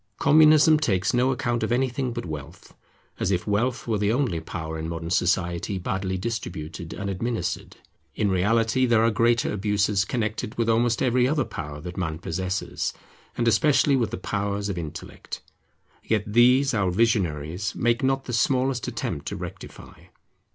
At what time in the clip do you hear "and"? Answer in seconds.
6.93-7.07, 13.37-13.47